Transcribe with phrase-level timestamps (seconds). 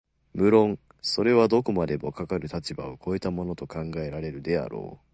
[0.33, 5.05] 無論それはどこまでもかかる立場を越えたものと考えられるであろう、